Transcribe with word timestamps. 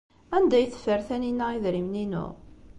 Anda 0.35 0.55
ay 0.57 0.67
teffer 0.71 1.01
Taninna 1.07 1.47
idrimen-inu? 1.55 2.27